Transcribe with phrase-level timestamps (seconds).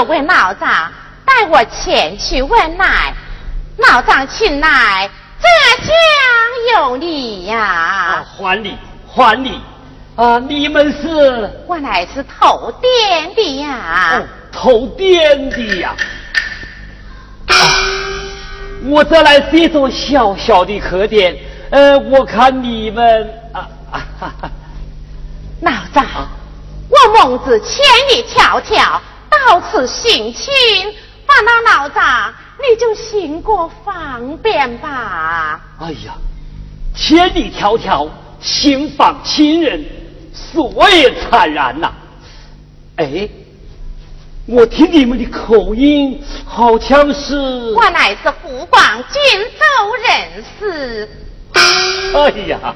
[0.00, 0.90] 旁有位老丈，
[1.26, 3.12] 带我前去问来。
[3.76, 5.08] 老丈请来，
[5.40, 5.46] 这
[5.86, 5.94] 将
[6.74, 8.24] 有礼呀！
[8.24, 8.76] 还礼，
[9.06, 9.60] 还礼！
[10.16, 11.64] 啊，你们是？
[11.66, 14.22] 我乃是投店的呀。
[14.50, 15.94] 投店的呀。
[17.46, 17.54] 啊，
[18.86, 21.36] 我这来是一座小小的客店。
[21.70, 24.50] 呃，我看你们啊啊哈哈。
[25.62, 26.04] 老丈，
[26.88, 27.78] 我孟子千
[28.10, 28.98] 里迢迢
[29.46, 30.52] 到此行亲，
[31.26, 32.32] 把那老丈。
[32.58, 35.60] 你就行过方便吧。
[35.80, 36.12] 哎呀，
[36.94, 38.06] 千里迢迢
[38.38, 39.82] 行访亲人，
[40.34, 41.90] 所以惨然呐。
[42.96, 43.26] 哎，
[44.46, 47.72] 我听你们的口音，好像是……
[47.74, 49.22] 我乃是湖广荆
[49.58, 51.08] 州人士。
[52.14, 52.74] 哎呀，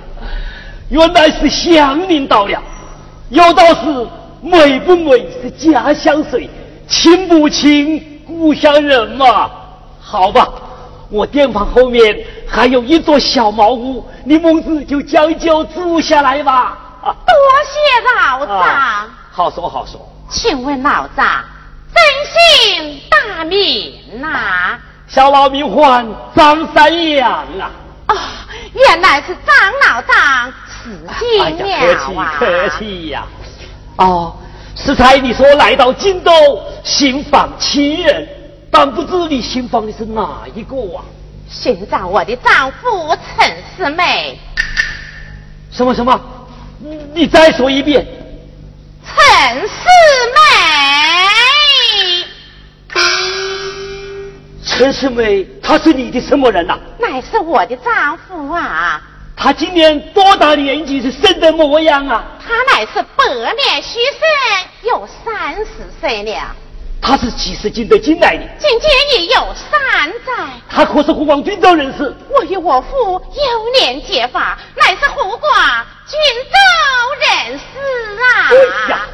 [0.88, 2.62] 原来是乡邻到了。
[3.28, 4.06] 有道是
[4.44, 6.50] 美不美是家乡水，
[6.86, 9.50] 亲不亲故乡人嘛。
[9.98, 10.46] 好吧，
[11.08, 12.14] 我店房后面
[12.46, 16.76] 还有一座小茅屋，你孟子就将就住下来吧。
[17.02, 17.74] 多谢
[18.20, 19.10] 老丈。
[19.32, 19.98] 好说好说。
[20.28, 21.42] 请问老丈
[21.94, 22.02] 真
[22.76, 24.78] 姓大名呐？
[25.06, 27.70] 小老名唤张三阳啊。
[28.08, 28.16] 哦，
[28.74, 29.56] 原来是张
[29.86, 32.34] 老丈此姓了啊。
[32.38, 33.24] 客气客气呀。
[33.96, 34.36] 哦，
[34.76, 36.30] 适才你说来到荆州
[36.82, 38.28] 寻访亲人。
[38.70, 41.04] 但不知你寻访的是哪一个啊？
[41.48, 44.38] 寻找我的丈夫陈世美。
[45.70, 46.20] 什么什么？
[47.12, 48.04] 你再说一遍。
[49.04, 49.68] 陈世
[50.34, 50.40] 美。
[54.64, 56.76] 陈世美，他是你的什么人呐？
[56.98, 59.00] 乃是我的丈夫啊。
[59.36, 61.02] 他今年多大年纪？
[61.02, 62.24] 是生的模样啊？
[62.46, 65.66] 他乃是百年虚生，有三十
[66.00, 66.54] 岁了。
[67.02, 70.32] 他是几十斤的金来的，今年也有三载。
[70.70, 72.14] 他可是湖广军州人士。
[72.30, 75.52] 我与我父有年结发，乃是湖广
[76.08, 76.56] 军州
[77.20, 77.62] 人士
[78.22, 78.48] 啊！
[78.48, 79.06] 哎呀，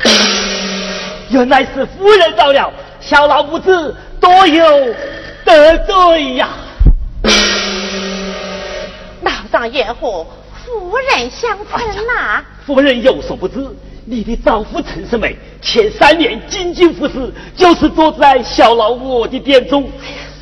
[1.30, 4.94] 原来是夫人到了，小老不知多有
[5.44, 6.48] 得罪呀。
[6.50, 6.69] 老
[9.50, 10.26] 丈愿和
[10.64, 12.42] 夫人相称呐。
[12.66, 13.66] 夫人有所不知。
[14.06, 19.88] 你的丈夫陈世美前三年进京服侍，就是坐在小老我的店中。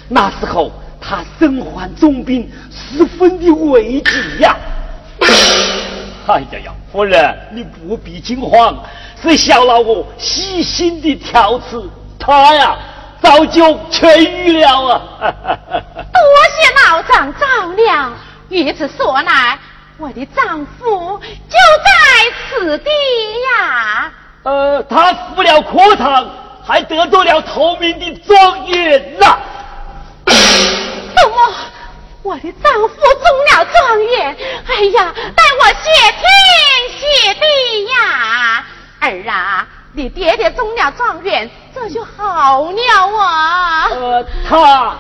[0.08, 0.70] 那时候
[1.00, 4.56] 他身患重病，十分的危急呀。
[6.28, 8.76] 哎呀呀，夫人你不必惊慌，
[9.20, 11.82] 是小老我细心的调治，
[12.18, 12.78] 他呀
[13.20, 15.02] 早就痊愈了啊。
[15.18, 16.22] 多
[16.54, 18.12] 谢老丈照料。
[18.48, 19.58] 于此说来。
[19.98, 21.90] 我的丈夫就在
[22.48, 22.88] 此地
[23.50, 24.12] 呀！
[24.44, 26.24] 呃，他服了科场，
[26.64, 29.36] 还得到了头名的状元呐！
[30.24, 31.36] 怎么，
[32.22, 34.36] 我的丈夫中了状元？
[34.68, 36.22] 哎呀，待我谢天
[37.00, 38.64] 谢地呀！
[39.00, 43.88] 儿啊，你爹爹中了状元，这就好了啊！
[43.90, 44.96] 呃，他，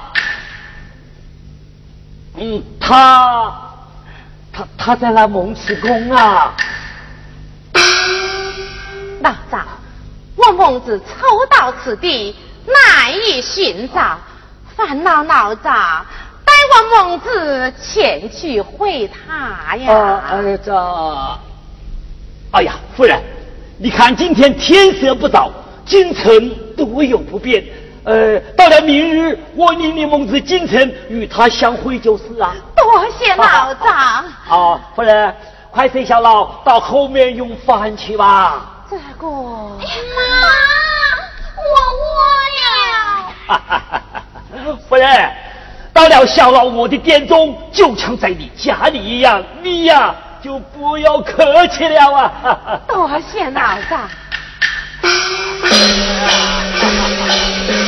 [2.40, 3.52] 嗯，他。
[4.50, 6.52] 他他在那蒙池宫啊！
[9.20, 9.64] 老丈，
[10.34, 12.34] 我孟子抽到此地，
[12.66, 14.18] 难以寻找，
[14.74, 16.04] 烦恼老丈，
[16.44, 20.22] 带我孟子前去会他呀！
[20.30, 20.74] 呃，这，
[22.50, 23.22] 哎呀，夫人，
[23.78, 25.52] 你看今天天色不早，
[25.84, 27.64] 京城多有不便。
[28.08, 32.54] 呃，到了明日，我领你孟子进城与他相会就是啊。
[32.74, 33.94] 多谢老丈。
[34.48, 35.36] 啊，夫人，
[35.70, 38.64] 快随小老到后面用饭去吧。
[38.88, 39.36] 这个，妈，
[41.68, 41.74] 我
[43.50, 43.54] 饿
[44.64, 44.74] 了。
[44.88, 45.30] 夫人，
[45.92, 52.80] 到了小老我的店中，就像在你家里一样，你呀就不要客气了啊。
[52.88, 53.60] 多谢老
[53.90, 54.08] 丈。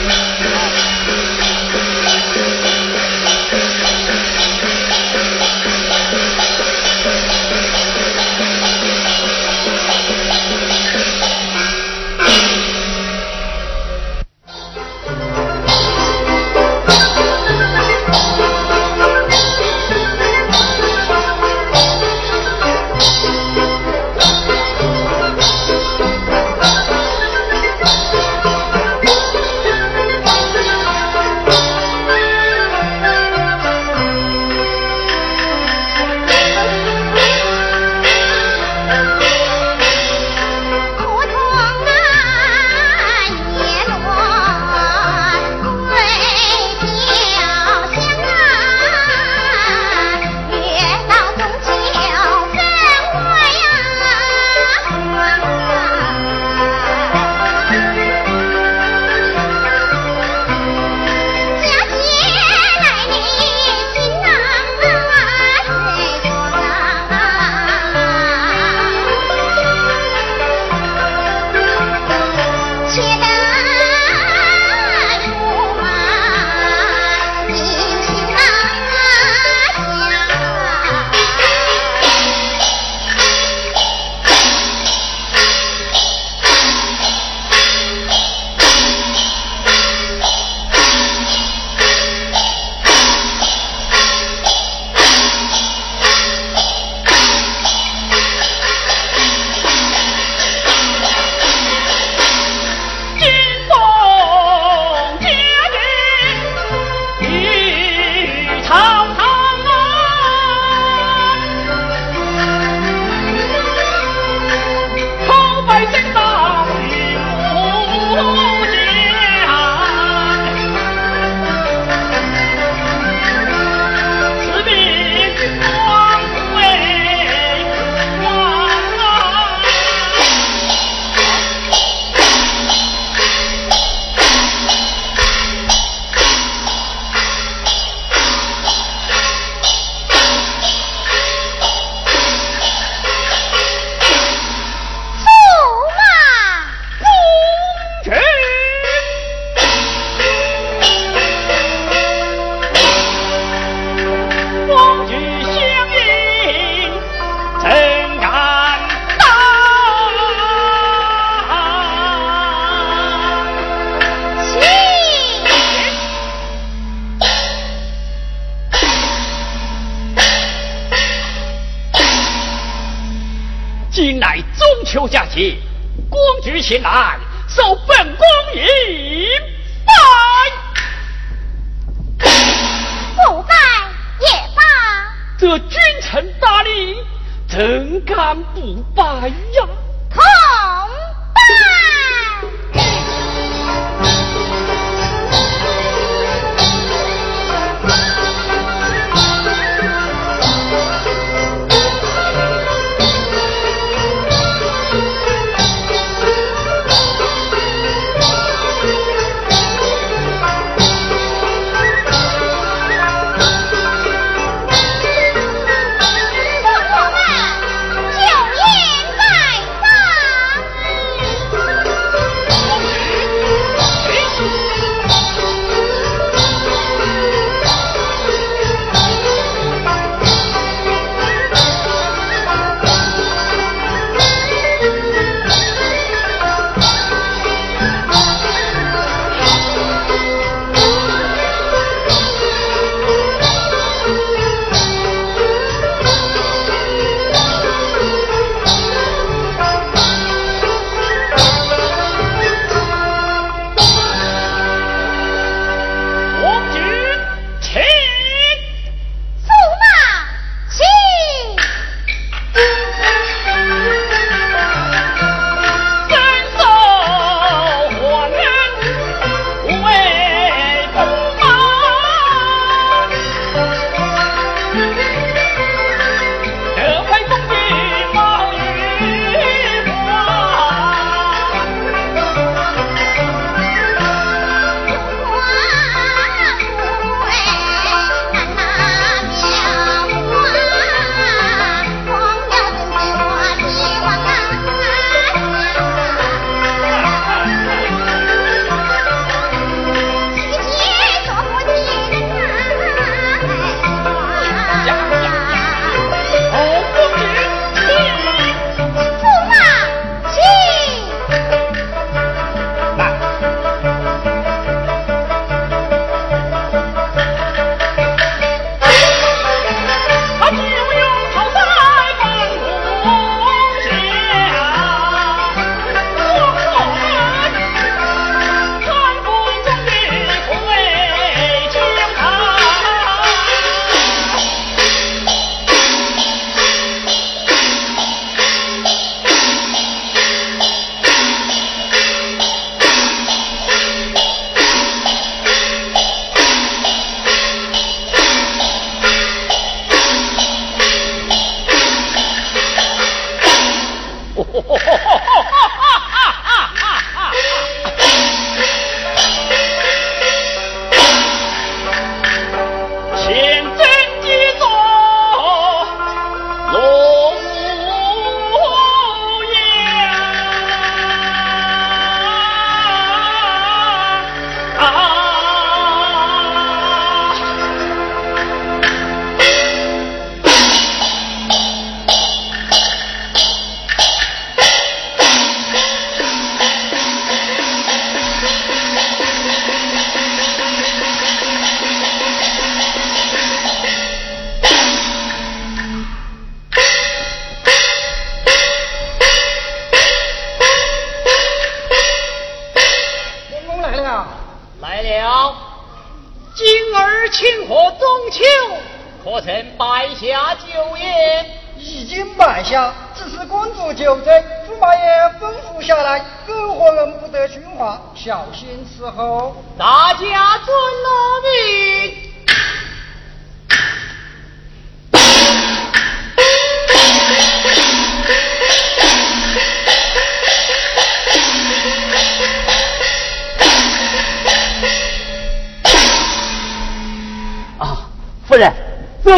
[187.51, 189.70] 怎敢不拜呀？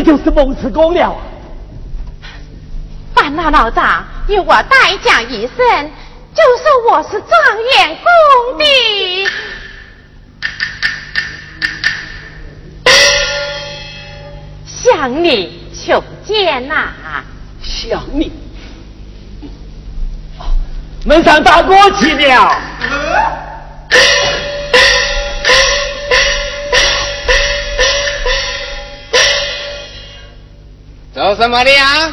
[0.03, 1.15] 就是蒙慈公了。
[3.15, 5.91] 烦恼老丈与我代讲一声，
[6.35, 7.31] 就说我是状
[7.77, 8.65] 元公的，
[14.65, 16.91] 向你求见呐。
[17.61, 18.31] 想你，
[21.05, 22.51] 门上大哥去了。
[31.23, 32.11] 做什么的呀？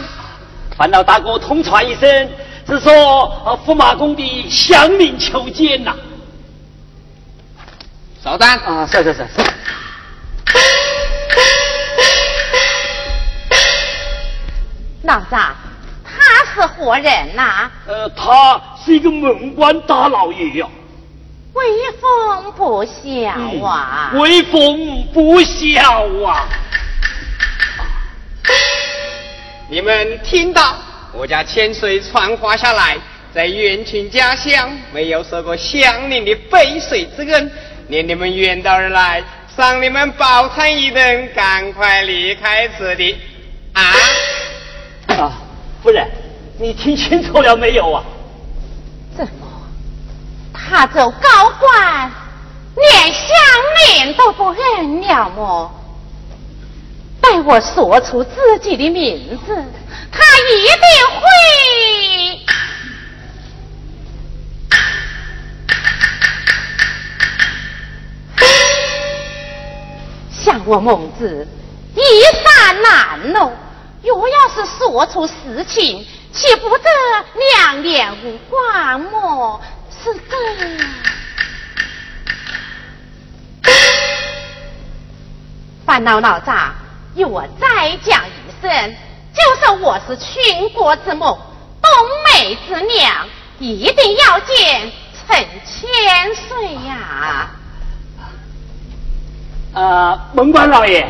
[0.78, 2.30] 烦恼大哥通传一声，
[2.64, 5.92] 是说驸马公的乡民求见呐。
[8.22, 9.42] 稍等啊，是是是是。
[15.02, 15.56] 老丈，
[16.04, 17.68] 他是何人呐？
[17.88, 20.68] 呃，他是一个门官大老爷呀。
[21.54, 21.64] 威
[22.00, 24.12] 风不小啊！
[24.14, 25.82] 威风不小
[26.24, 26.46] 啊！
[29.70, 30.74] 你们听到
[31.12, 32.98] 我家千岁传话下来，
[33.32, 37.52] 在远亲家乡没有受过乡邻的背水之恩，
[37.86, 39.22] 连你们远道而来，
[39.56, 43.16] 赏你们饱餐一顿，赶快离开此地
[43.72, 43.82] 啊！
[45.06, 45.32] 啊，
[45.84, 46.04] 夫人，
[46.58, 48.02] 你听清楚了没有啊？
[49.16, 49.46] 怎么，
[50.52, 52.10] 他走高官，
[52.74, 53.24] 连乡
[53.86, 55.76] 邻都不认了么？
[57.30, 59.54] 待我说出自己的名字，
[60.10, 60.80] 他一定
[61.14, 61.22] 会
[70.32, 71.46] 向我孟子
[71.94, 72.00] 一
[72.42, 73.52] 山难喽。
[74.02, 76.90] 若要是说出实情，岂不得
[77.54, 79.62] 两眼无光么？
[80.02, 80.36] 是这。
[85.86, 86.74] 烦恼老丈，
[87.14, 88.94] 由我再讲一声，
[89.34, 91.38] 就是我是倾国之母，
[91.82, 91.90] 冬
[92.32, 93.26] 梅之娘，
[93.58, 94.92] 一定要见
[95.26, 97.50] 陈千岁呀！
[99.74, 101.08] 啊，门官老爷。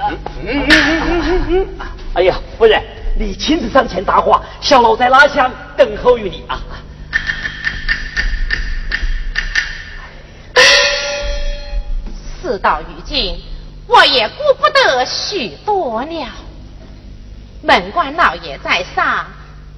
[0.00, 1.68] 嗯嗯嗯嗯嗯嗯。
[2.14, 2.82] 哎呀，夫人，
[3.18, 6.60] 你亲自上前搭话，小老在拉厢等候于你啊。
[12.40, 13.42] 事到如今，
[13.88, 16.28] 我也顾不得许多了。
[17.62, 19.26] 门官老爷在上，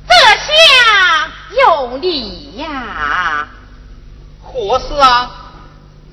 [0.07, 1.33] 这下
[1.65, 3.49] 有礼呀。
[4.43, 5.31] 何事啊？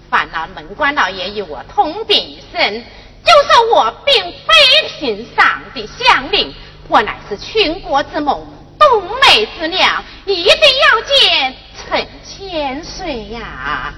[0.10, 2.84] 烦劳门官老爷与我通禀一声。
[3.26, 6.54] 就说我并非平上的乡邻，
[6.88, 8.48] 我乃是倾国之梦、
[8.80, 13.94] 冬梅之娘，一定要见陈千岁呀！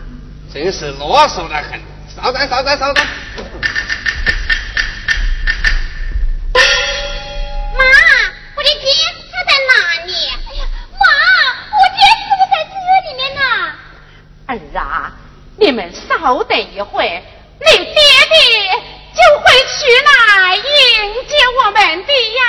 [0.51, 1.79] 真是啰嗦的很。
[2.21, 3.05] 稍等，稍等，稍等。
[7.77, 7.83] 妈，
[8.55, 8.91] 我的爹
[9.31, 9.71] 他在哪
[10.05, 10.11] 里？
[10.27, 10.61] 哎呀，
[10.99, 11.05] 妈，
[11.71, 12.73] 我爹是不是在这
[13.07, 13.41] 里面呢？
[14.47, 14.83] 儿啊，
[15.57, 17.23] 你们稍等一会，
[17.59, 17.93] 你爹爹。
[19.11, 20.61] 就会去来迎
[21.27, 22.41] 接我们的呀！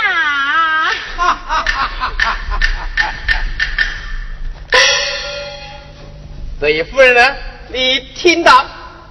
[1.16, 2.28] 哈哈哈哈哈
[2.96, 3.08] 哈！
[6.60, 7.34] 这一夫人呢？
[7.68, 8.64] 你听到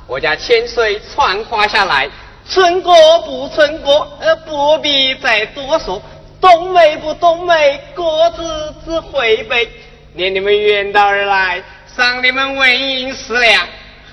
[0.10, 2.10] 我家千岁传话下来，
[2.50, 6.02] 春哥不春哥，呃，不必再多说。
[6.41, 9.69] 冬梅不冬梅，各自只回北。
[10.13, 11.62] 念你们远道而来，
[11.95, 13.67] 赏你们文银四两，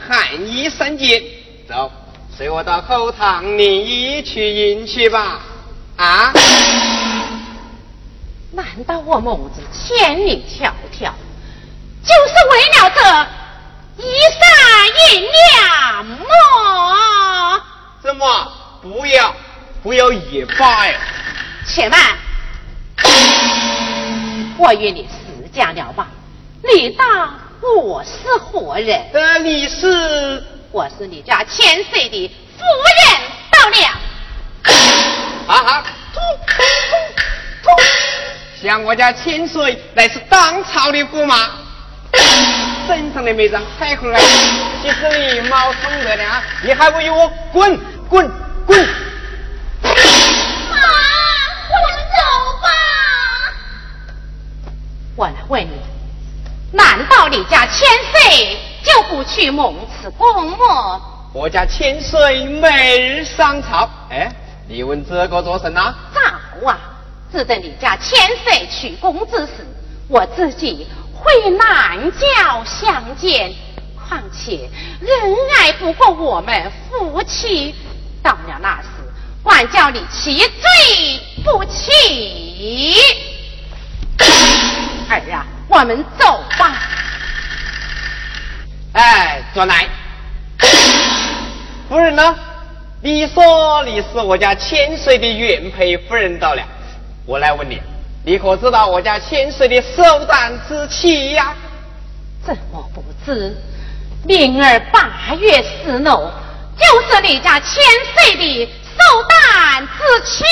[0.07, 1.23] 寒衣三件。
[1.67, 1.91] 走。
[2.37, 3.81] 随我到后堂，你
[4.19, 5.41] 一去迎去吧。
[5.97, 6.31] 啊？
[8.53, 11.11] 难道我母子千里迢迢，
[12.05, 13.01] 就是为了这
[13.99, 14.41] 一三
[15.11, 16.25] 一两么？
[18.03, 18.53] 怎么？
[18.83, 19.35] 不要，
[19.83, 21.01] 不要也罢呀！
[21.67, 21.99] 且慢，
[24.59, 26.07] 我与你私讲了吧。
[26.63, 27.39] 你当
[27.85, 29.11] 我是何人？
[29.13, 30.45] 呃，你是。
[30.73, 32.29] 我是你家千岁的
[32.59, 32.65] 夫
[32.99, 33.77] 人到了。
[35.47, 35.85] 啊哈！
[36.13, 36.63] 突突
[37.63, 37.71] 突突！
[38.63, 41.51] 像我家千岁乃是当朝的驸马，
[42.87, 44.19] 身上的每张彩虹啊，
[44.81, 46.23] 其实你毛冲的呢，
[46.63, 48.31] 你还不与我滚滚
[48.65, 48.79] 滚！
[49.81, 49.91] 妈，
[51.73, 52.19] 我们走
[52.63, 52.69] 吧。
[55.17, 55.81] 我来问你，
[56.73, 58.57] 难道你家千岁？
[58.85, 61.03] 就不去蒙此公么？
[61.33, 64.31] 我家千岁每日上朝，哎，
[64.69, 65.93] 你问这个做甚呐？
[66.15, 66.79] 咋好啊？
[67.33, 69.67] 只等你家千岁取宫之时，
[70.09, 70.87] 我自己
[71.27, 73.53] 会难教相见。
[74.09, 77.75] 况且恩爱不过我们夫妻，
[78.23, 78.87] 到了那时，
[79.43, 82.95] 管教你其罪不起。
[85.11, 86.73] 儿啊，我们走吧。
[88.93, 89.89] 哎，转来，
[91.89, 92.37] 夫人呢？
[93.03, 96.63] 你说你是我家千岁的原配夫人到了，
[97.27, 97.81] 我来问你，
[98.27, 101.55] 你可知道我家千岁的寿诞之期呀？
[102.45, 103.57] 怎么不知？
[104.25, 106.33] 明儿八月十六，
[106.77, 107.81] 就是你家千
[108.17, 110.45] 岁的寿诞之期。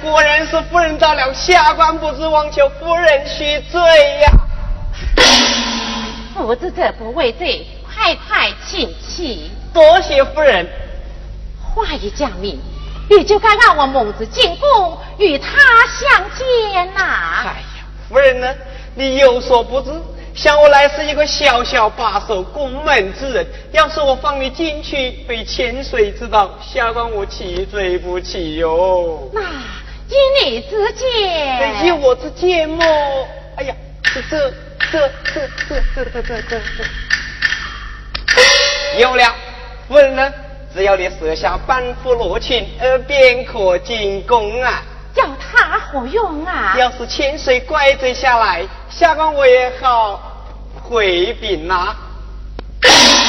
[0.00, 3.78] 果然是夫人到了，下官不知，望求夫人去罪
[4.22, 4.32] 呀。
[6.34, 9.50] 不知者不畏罪，快快请起。
[9.74, 10.66] 多谢夫人。
[11.74, 12.58] 话已讲明，
[13.08, 15.48] 你就该让我母子进宫与他
[15.86, 17.44] 相见呐。
[17.44, 18.54] 哎呀，夫人呢？
[18.94, 19.90] 你有所不知，
[20.34, 29.30] 想我来是一个小小把守宫门之人，要是我放你进去，被千岁知道，下官我岂罪不起哟？
[29.32, 29.40] 那
[30.08, 31.86] 依你之见？
[31.86, 32.84] 依我之见么？
[33.56, 34.50] 哎呀，这这
[34.90, 36.60] 这这这这这这这，
[38.98, 39.34] 有了，
[39.86, 40.32] 夫人呢？
[40.74, 44.82] 只要你设下班夫罗裙，呃，便可进宫啊。
[45.14, 46.74] 叫他何用啊？
[46.78, 50.20] 要是千岁怪罪下来，下官我也好
[50.82, 51.96] 回禀呐。
[52.80, 52.88] 大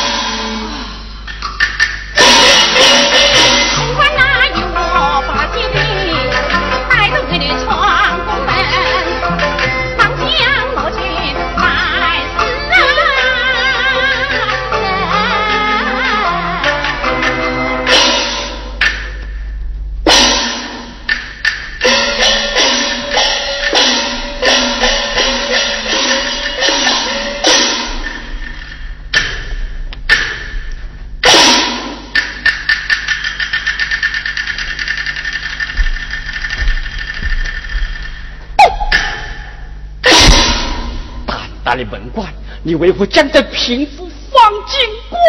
[41.80, 42.28] 的门官，
[42.64, 45.20] 你为何将这贫妇放进宫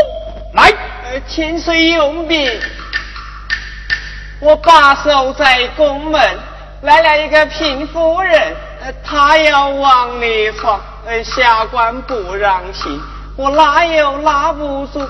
[0.55, 0.73] 来？
[1.29, 2.51] 千岁用命，
[4.41, 6.21] 我把守在宫门，
[6.83, 8.55] 来了一个贫妇人，
[9.05, 13.01] 她要往里闯，呃下官不让行，
[13.37, 15.01] 我拉又拉不住，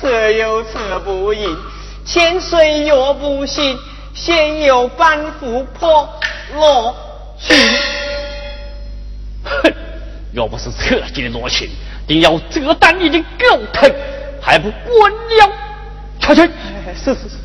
[0.00, 1.56] 扯又扯不赢，
[2.06, 3.78] 千岁若不信，
[4.14, 6.08] 先有板斧破
[6.54, 6.94] 落
[7.38, 7.54] 去。
[10.34, 11.70] 若不是侧进的罗裙，
[12.08, 13.86] 定要折断你的狗头，
[14.42, 15.52] 还不滚了！
[16.20, 16.42] 出去！
[16.96, 17.44] 是是是是。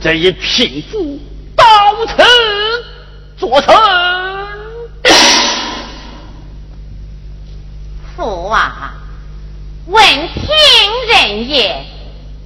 [0.00, 1.18] 这一贫妇
[1.56, 1.64] 到
[2.06, 2.22] 此
[3.36, 3.97] 作成。
[10.26, 10.42] 听
[11.06, 11.84] 人言，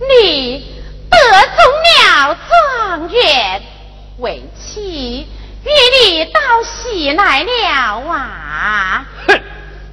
[0.08, 0.64] 你
[1.11, 3.62] 得中了状元，
[4.18, 5.26] 为妻
[5.64, 5.70] 与
[6.04, 9.06] 你到西来了啊！
[9.26, 9.40] 哼，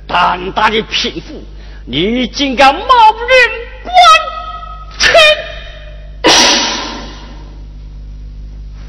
[0.08, 1.44] 胆大的贫妇，
[1.86, 3.50] 你竟敢冒人
[3.84, 3.94] 官
[4.98, 5.12] 亲！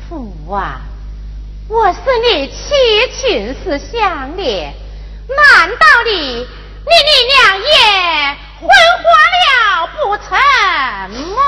[0.09, 0.81] 父啊，
[1.69, 2.53] 我是你妻
[3.15, 4.75] 亲是相恋，
[5.29, 6.47] 难道你？
[6.83, 9.05] 你你娘也昏花
[9.41, 9.49] 了
[9.87, 10.29] 不成
[11.35, 11.41] 么？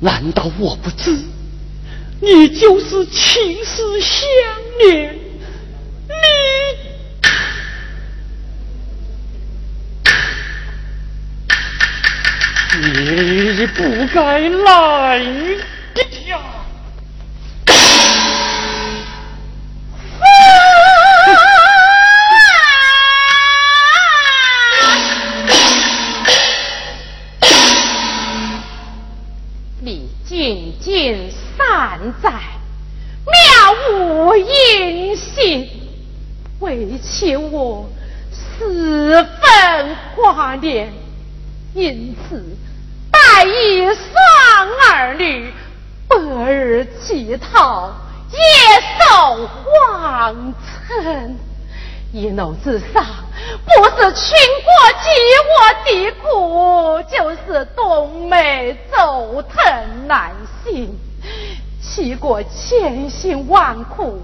[0.00, 1.16] 难道我不知
[2.20, 4.20] 你就是情丝相
[4.80, 5.18] 恋？
[12.74, 12.80] 你
[13.52, 13.82] 你不
[14.14, 15.20] 该来
[41.82, 42.40] 因此
[43.10, 45.52] 带一双儿女，
[46.06, 46.16] 百
[46.52, 47.92] 日乞讨，
[48.30, 48.38] 夜
[49.00, 50.54] 守皇
[50.86, 51.36] 城。
[52.12, 53.04] 一怒之上，
[53.64, 54.30] 不是倾
[54.62, 54.70] 国
[55.02, 55.10] 及
[55.50, 60.30] 我的苦，就是东梅走腾难
[60.62, 60.96] 行。
[61.82, 64.22] 齐国千辛万苦，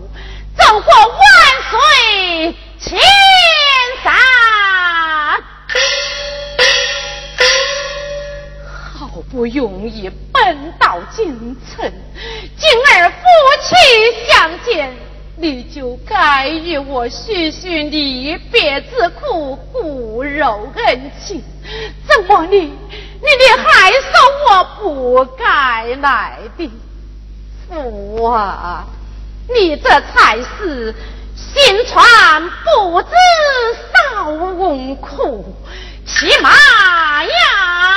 [0.57, 1.21] 走过万
[1.73, 3.01] 水千
[4.05, 4.15] 山，
[9.31, 11.93] 不容易奔到京城，
[12.57, 13.17] 今儿夫
[13.63, 14.95] 妻相见。
[15.41, 21.41] 你就该与我叙叙离别之苦，骨肉恩情。
[22.09, 22.71] 怎么你，你
[23.21, 24.01] 你还说
[24.49, 26.69] 我不该来的？
[27.69, 28.85] 父啊，
[29.49, 30.93] 你这才是
[31.37, 33.09] 心传不知
[33.93, 34.33] 少
[35.01, 35.55] 苦，
[36.05, 36.51] 起码
[37.23, 37.88] 呀。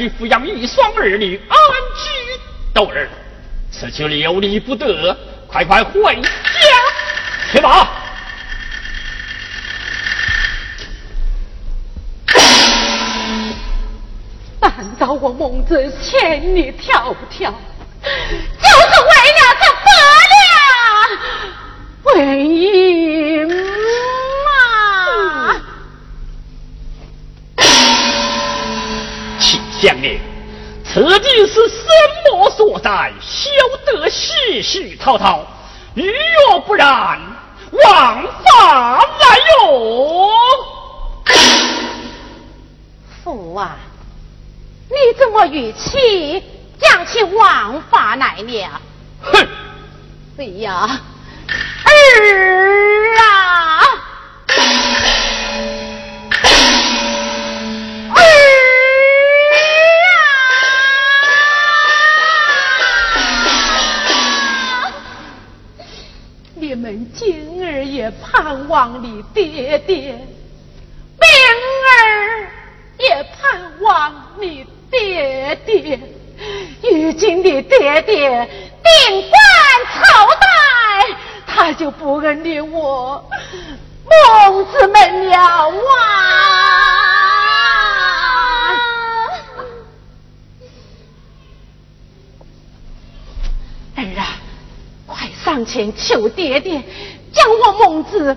[0.00, 1.58] 去抚养一双儿女，安
[1.94, 2.08] 居
[2.72, 3.06] 斗儿，
[3.70, 5.14] 此去流离不得，
[5.46, 6.22] 快快回家
[7.52, 7.86] 去吧。
[14.62, 17.52] 难道我蒙着千里迢迢，
[18.00, 19.90] 就是为了这百
[22.14, 22.99] 两为银？
[29.80, 30.20] 将领，
[30.84, 31.86] 此地是什
[32.30, 33.12] 么所在？
[33.20, 33.50] 休
[33.86, 35.46] 得絮絮滔滔。
[35.94, 36.04] 如
[36.48, 37.18] 若不然，
[37.72, 40.30] 王法来哟！
[43.24, 43.76] 父啊，
[44.88, 46.42] 你怎么语气
[46.78, 48.80] 讲起王法来了？
[49.22, 49.48] 哼！
[50.38, 51.00] 哎呀，
[51.84, 53.82] 儿啊！
[66.90, 70.10] 们今儿也盼望你爹爹，
[71.20, 71.30] 明
[71.86, 72.50] 儿
[72.98, 76.00] 也盼望你爹爹。
[76.82, 78.50] 如今的爹爹
[78.82, 79.40] 顶冠
[79.94, 81.16] 朝代，
[81.46, 83.24] 他就不认你我，
[84.04, 85.70] 孟子们了啊！
[93.94, 94.26] 儿啊，
[95.06, 95.30] 快
[95.64, 96.82] 前求爹爹，
[97.32, 98.36] 将我孟子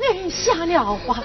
[0.00, 1.22] 安下了吧。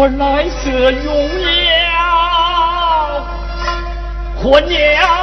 [0.00, 2.00] 我来色荣耀，
[4.42, 5.19] 我娘。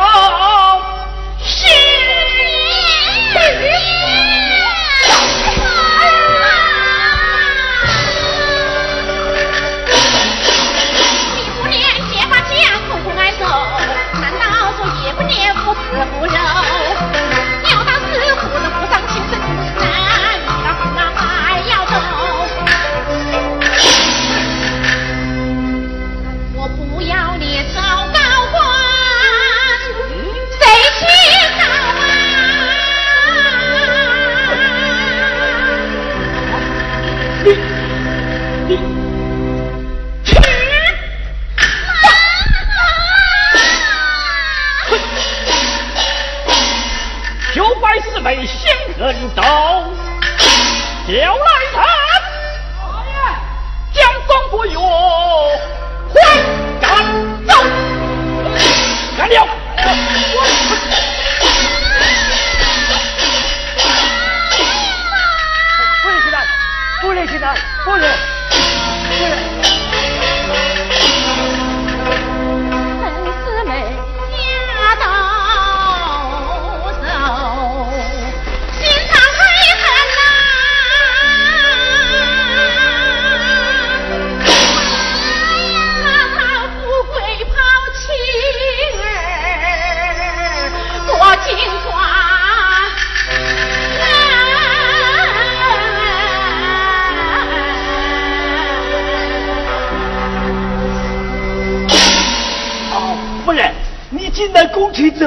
[67.88, 68.27] 吧。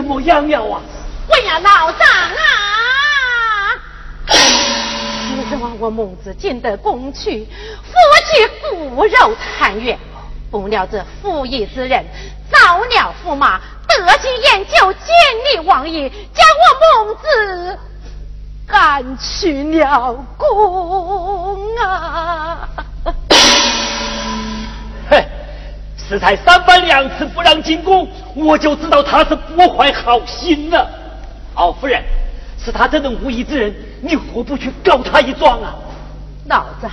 [0.01, 0.81] 怎么样了啊？
[1.29, 3.77] 我要老张啊！
[4.29, 7.93] 你让我孟子进得宫去，夫
[8.25, 9.99] 妻骨肉团圆，
[10.51, 12.03] 不料这负义之人
[12.51, 15.05] 造了驸马，得心研究建
[15.53, 17.79] 立王爷，将我孟子
[18.67, 22.67] 赶去了宫啊！
[26.11, 30.91] 这才三番两次不让进宫，我就知道他是不怀好心了。
[31.55, 32.03] 敖夫人，
[32.59, 35.73] 是他这等无义之人，你何不去告他一状啊？
[36.49, 36.89] 老子，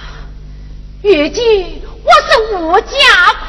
[1.02, 2.96] 如今我是无家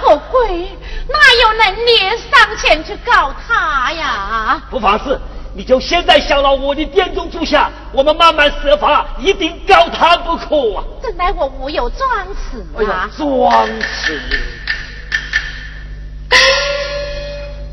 [0.00, 0.68] 可归，
[1.06, 1.98] 哪有能力
[2.30, 4.62] 上前去告他呀？
[4.70, 5.20] 不妨事，
[5.54, 10.84] 你就先在小老我的殿中住下，我们慢慢设法，一定告他不可啊！
[11.02, 13.06] 怎奈我无有装饰啊！
[13.14, 14.18] 装饰。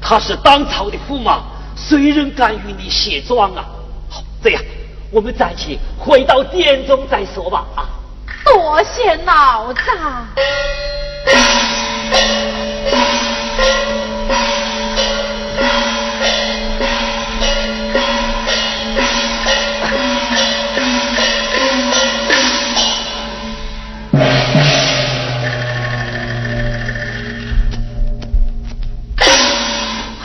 [0.08, 1.41] 他是当朝的驸马，
[1.76, 3.66] 谁人敢与你卸妆啊？
[4.08, 4.62] 好，这样，
[5.10, 7.66] 我们暂且回到殿中再说吧。
[7.76, 7.89] 啊，
[8.45, 9.84] 多谢老丈。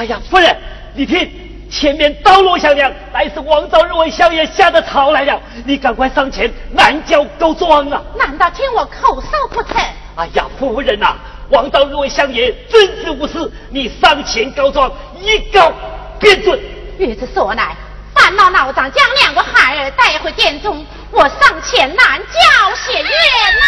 [0.00, 0.56] 哎呀，夫人，
[0.94, 1.30] 你听，
[1.70, 8.00] 前面刀落响亮，乃是王昭日为相爷下的草来了，你赶快上前拦轿告状啊！
[8.16, 9.76] 难道听我口哨不成？
[10.16, 11.16] 哎呀，夫人呐，
[11.50, 14.90] 王昭日为相爷遵旨无私，你上前告状，
[15.20, 15.70] 一告
[16.18, 16.58] 便准。
[16.98, 17.76] 如此说来，
[18.14, 23.66] 烦恼老丈将两个孩儿带回殿中，我上前拦轿写冤呐。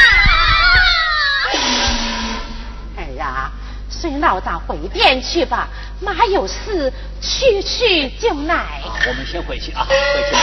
[2.97, 3.51] 哎呀！
[3.95, 5.69] 随老丈回殿去吧，
[6.03, 8.83] 妈有事，去去就来。
[9.07, 9.95] 我们先回去啊，回
[10.29, 10.37] 去。